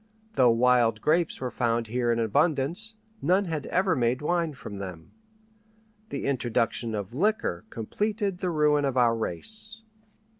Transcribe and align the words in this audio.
Though 0.33 0.49
wild 0.49 0.99
grapes 0.99 1.39
were 1.39 1.51
found 1.51 1.85
here 1.85 2.11
in 2.11 2.17
abundance, 2.17 2.95
none 3.21 3.45
had 3.45 3.67
ever 3.67 3.95
made 3.95 4.23
wine 4.23 4.55
from 4.55 4.79
them. 4.79 5.11
The 6.09 6.25
introduction 6.25 6.95
of 6.95 7.13
liquor 7.13 7.65
completed 7.69 8.39
the 8.39 8.49
ruin 8.49 8.83
of 8.83 8.97
our 8.97 9.15
race. 9.15 9.83